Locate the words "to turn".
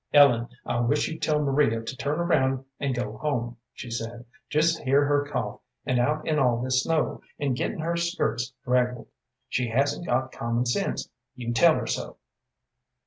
1.83-2.19